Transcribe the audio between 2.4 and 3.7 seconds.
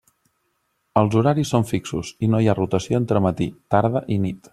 hi ha rotació entre matí,